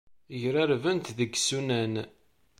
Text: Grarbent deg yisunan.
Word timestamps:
Grarbent 0.41 1.05
deg 1.17 1.31
yisunan. 1.35 1.93